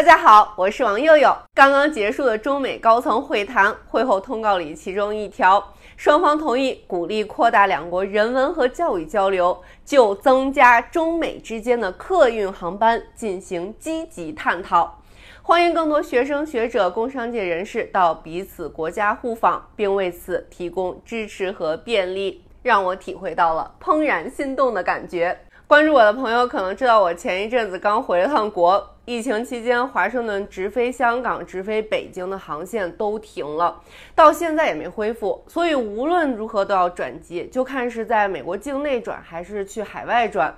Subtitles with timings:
[0.00, 1.30] 大家好，我是王佑佑。
[1.52, 5.62] 刚刚结束的中美高层会谈会后通告里，其中一条。
[5.98, 15.02] 双方同意鼓励扩大两国人文和教育交流，就增加中美之间的客运航班进行积极探讨。
[15.42, 25.38] 欢迎更多学生、学者、工商界人士到彼此国家互访，并为此提供支持和便利，让我体会到了怦然心动的感觉。
[25.70, 28.84] 关注我的朋友可能知道，我前一阵子刚回了趟国。
[29.04, 33.80] 疫情期间，华盛顿直飞香港、直飞北京的航线都停了，
[34.12, 35.44] 到现在也没恢复。
[35.46, 40.52] 所以无论如何都要转机，就看是在美国境内转还是去海外转。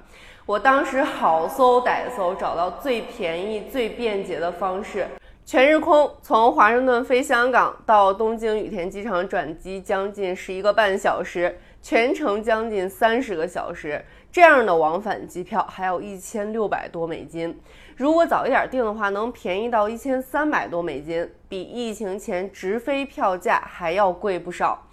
[0.46, 5.06] 我当时好搜歹搜，找到最便宜、最便捷的方式，
[5.44, 11.58] 全日空从华盛顿飞香港到东京羽田机场转机，将近十一个半小时。
[11.84, 17.60] 全程将近三十个小时，这样的往返机票还有一千六百多美金。
[17.96, 24.86] 如果早一点订的话，能便宜到一千三百多美金，比疫情前直飞票价还要贵不少。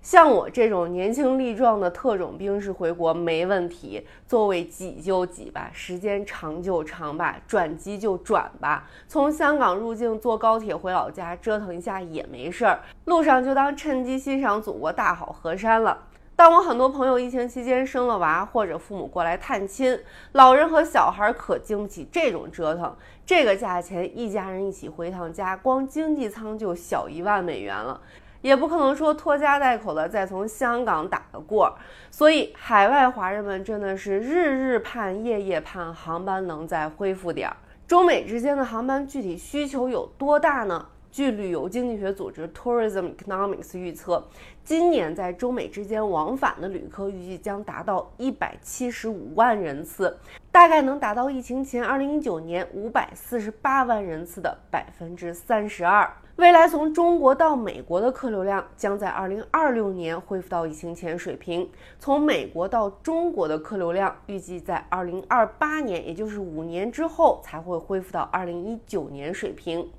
[0.00, 8.88] 像我这种年轻力壮的特种兵式回国没问题，座位挤就挤吧，时间长就长吧，转机就转吧。
[9.08, 16.04] 从香港入境坐高铁回老家折腾一下也没事儿，路上就当趁机欣赏祖国大好河山了。
[16.38, 19.98] 但我很多朋友疫情期间生了娃，或者父母过来探亲，
[20.32, 22.94] 老人和小孩可经不起这种折腾。
[23.24, 27.98] 这个价钱，一家人一起回趟家，光经济舱就小一万美元了，
[28.42, 31.74] 也不可能说拖家带口的再从香港打个过。
[32.10, 37.56] 所以，海外华人们真的是日日盼、夜夜盼航班能再恢复点儿。
[37.86, 40.86] 中美之间的航班具体需求有多大呢？
[41.16, 44.22] 据旅游经济学组织 Tourism Economics 预测，
[44.62, 50.14] 今年在中美之间往返的旅客预计将达到一百七十五万人次，
[50.52, 56.06] 大概能达到疫情前二零一九年五百四十八万人次的百分之三十二。
[56.36, 61.66] 未来从中国到美国的客流量将在二零二六年恢复到疫情前水平，
[61.98, 69.90] 从美国到中国的客流量预计在二零二八年，也就是五年之后才会恢复到二零一九年水平。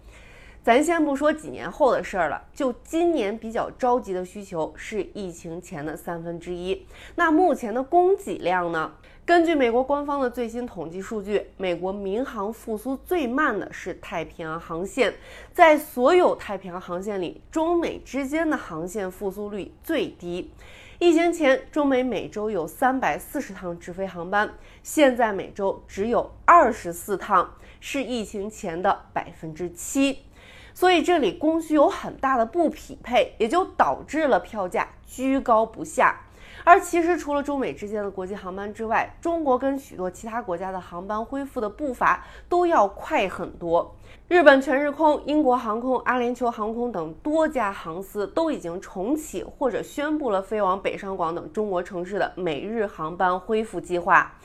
[0.68, 6.86] 咱先不说几年后的事儿了，就今年比较着急的需求是疫情前的三分之一。
[7.16, 8.92] 那目前的供给量呢？
[9.26, 15.14] 根据美国官方的最新统计数据，美国民航复苏最慢的是太平洋航线，
[15.54, 20.52] 在所有太平洋航线里，中美之间的航线复苏率最低。
[21.00, 30.24] 疫情前，中美每周有三百四十趟直飞航班，现在每周只有二十四趟，是疫情前的百分之七。
[30.78, 36.16] 所以这里供需有很大的不匹配，也就导致了票价居高不下。
[36.64, 43.96] 而其实除了中美之间的国际航班之外，中国跟许多其他国家的航班恢复的步伐都要快很多。
[44.28, 54.36] 日本全日空、英国航空、阿联酋航空等多家航司都已经重启或者宣布了飞往北上广等中国城市的每日航班恢复计划。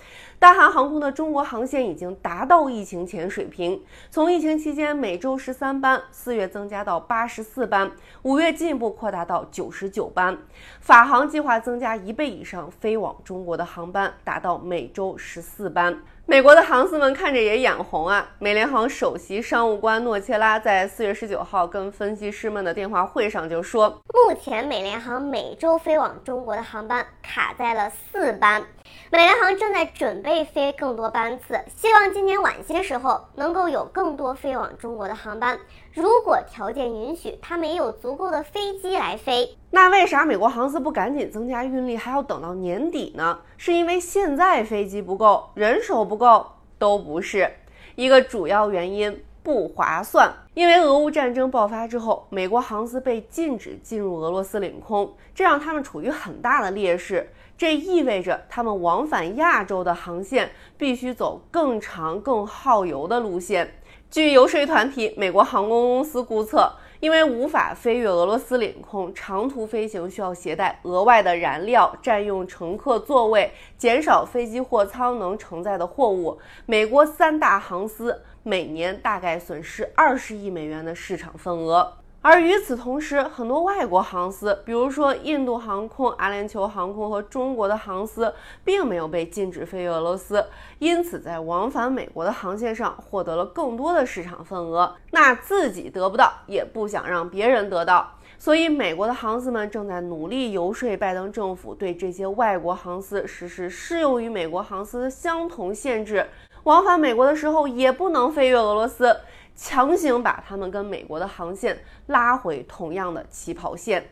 [0.43, 3.81] 大韩航空的中国航线已经达到疫情前水平，
[4.11, 7.93] 从疫情期间每周十三班，四月增加到八十四班，
[8.23, 10.37] 五月进一步扩大到九十九班。
[10.81, 16.03] 法航计划增加一倍以上飞往中国的航班，达到每周十四班。
[16.25, 18.31] 美国的航司们看着也眼红啊！
[18.39, 28.65] 美联航首席商务官诺切拉在四月十九号跟分析师们的电话会上就说，目前美联航每周飞往中国的航班卡在了四班，
[29.11, 35.59] 美联航正在准备飞更多班次，希望今年晚些时候能够有更多飞往中国的航班。
[35.93, 39.59] 如果条件允许，他们也有足够的飞机来飞。
[39.75, 43.39] 那为啥美国航司不赶紧增加运力，还要等到年底呢？
[43.57, 46.47] 是因为现在飞机不够，人手不够，
[46.79, 47.51] 都不是
[47.95, 50.31] 一个主要原因，不划算。
[50.53, 57.33] 因为俄乌战争爆发之后，美国航司被禁止进入俄罗斯领空，这让他们处于很大的劣势。
[57.57, 63.73] 这意味着他们往返亚洲的航线必须走更长、更耗油的路线。
[64.11, 66.71] 据游说团体美国航空公司估测，
[67.03, 76.39] 因为无法飞越俄罗斯领空，长途飞行需要携带额外的燃料，占用乘客座位，减少飞机货舱能承载的货物。
[76.65, 81.93] 美国三大航司每年大概损失二十亿美元的市场份额。
[82.25, 88.33] 而与此同时，很多外国航司，比如说印度航空、阿联酋航空和中国的航司，
[88.63, 90.47] 并没有被禁止飞越俄罗斯，
[90.79, 94.95] 因此在往返美国的航线上获得了更多的市场份额。
[95.11, 98.09] 那自己得不到，也不想让别人得到，
[98.39, 106.29] 所以美国的航司们正在努力游说拜登政府，对这些外国航司实施适用于美国航司的相同限制，
[106.63, 109.17] 往返美国的时候也不能飞越俄罗斯。
[109.55, 114.05] 强行把他们跟美国的航线拉回同样的起跑线，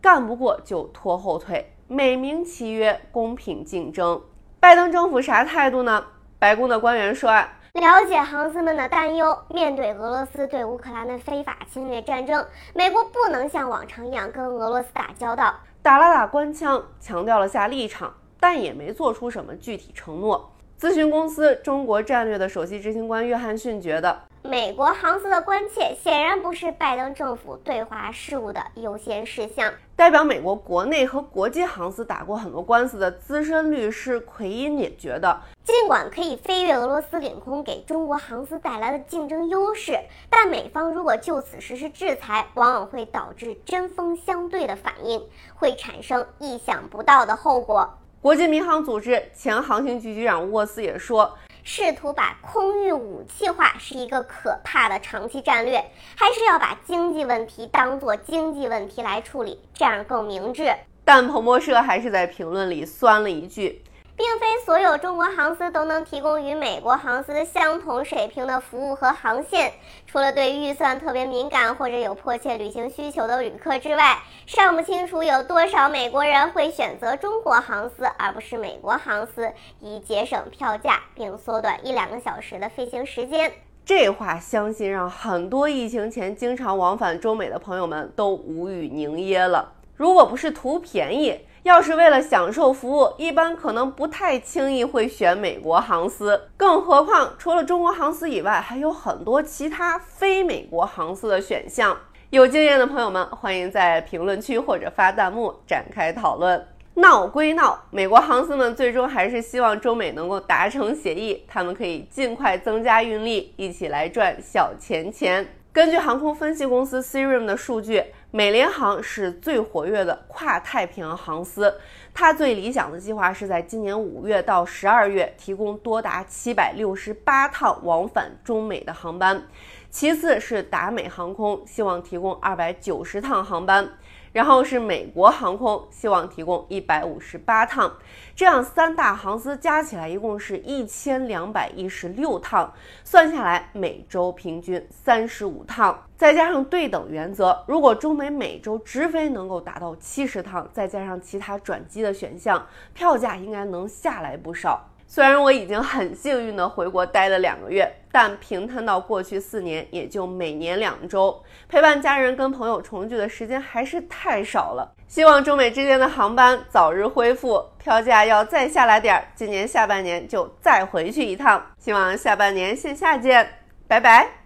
[0.00, 4.22] 干不过就拖后腿，美名其曰公平竞争。
[4.60, 6.04] 拜登政府啥态度呢？
[6.38, 12.44] 白宫的官员说啊，了解航司们的担忧，面对俄罗斯对乌克兰的非法侵略战争，
[12.74, 20.52] 美国不能像往常一样跟俄罗斯打交道，打了打官腔，强调了下立场，但也没做出什么具体承诺。
[20.78, 24.20] 咨询公司中国战略的首席执行官约翰逊觉得。
[24.48, 29.72] 美国航司的关切显然不是拜登政府对华事务的优先事项。
[29.96, 39.98] 代表美国国内和国际航司打过很多官司的资深律师奎因也觉得，尽管可以飞越俄罗斯领空给中国航司带来了竞争优势，
[40.30, 45.20] 但美方如果就此实施制裁，往往会导致针锋相对的反应，
[45.56, 47.98] 会产生意想不到的后果。
[48.20, 51.36] 国际民航组织前航行局局长沃斯也说。
[51.68, 55.84] 试图把空域武器化是一个可怕的长期战略，
[56.14, 60.72] 还是要把经济问题当作经济问题来处理，这样更明智。
[61.04, 63.82] 但彭博社还是在评论里酸了一句。
[64.16, 69.72] 并非所有中国航司都能提供与美国航司相同水平的服务和航线。
[70.06, 83.52] 除了对预算特别敏感或者有迫切旅行需求的旅客之外，尚不清楚有多少美国人会选择中国航司而不是美国航司，以节省票价并缩短一两个小时的飞行时间。
[83.84, 89.74] 这话相信让很多疫情前经常往返中美的朋友们都无语凝噎了。
[89.96, 96.48] 如果不是图便宜，要是为了享受服务，一般可能不太轻易会选美国航司。
[96.56, 101.96] 更何况，除了中国航司以外，还有很多其他非美国航司的选项。
[102.28, 106.66] 有经验的朋友们，欢迎在评论区或者发弹幕展开讨论。
[106.94, 115.46] 闹归闹，美国航司们最终还是希望中美能够达成协议，他们可以尽快增加运力，一起来赚小钱钱。
[115.76, 118.02] 根据航空分析公司 Cirium 的数据。
[118.30, 121.74] 美联航是最活跃的跨太平洋航司，
[122.14, 129.42] 它最理想的计划是在今年五月到十二月提供多达七百六十八趟往返中美的航班，
[129.90, 133.86] 其次是达美航空，希望提供二百九十趟航班。
[134.36, 137.90] 然后是美国航空，希望提供一百五十八趟，
[138.34, 142.70] 这样三大航司加起来一共是一千两百一十六趟，
[143.02, 154.84] 算下来每周平均三十五趟，再加上对等原则，如果中美每周直飞能够达到七十趟，再加上其他转机的选项，票价应该能下来不少。
[155.06, 164.92] 虽然我已经很幸运的回国待了两个月，但平摊到过去四年，也就每年两周，陪伴家人跟朋友重聚的时间还是太少了。
[165.06, 171.64] 希望中美之间的航班早日恢复，票价要再下来点儿，今年下半年就再回去一趟。
[171.78, 173.48] 希望下半年线下见，
[173.86, 174.45] 拜拜。